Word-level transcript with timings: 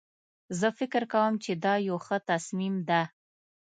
زه 0.59 0.67
فکر 0.79 1.03
کوم 1.13 1.33
چې 1.43 1.51
دا 1.63 1.73
یو 1.87 1.97
ښه 2.05 2.17
تصمیم 2.29 2.75
ده 2.89 3.01